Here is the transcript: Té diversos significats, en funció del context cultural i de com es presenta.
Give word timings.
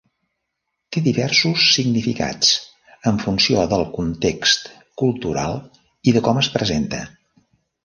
Té 0.95 1.01
diversos 1.07 1.65
significats, 1.73 2.53
en 3.13 3.21
funció 3.25 3.67
del 3.75 3.85
context 3.99 4.73
cultural 5.05 5.63
i 6.13 6.17
de 6.19 6.27
com 6.31 6.45
es 6.45 6.53
presenta. 6.59 7.07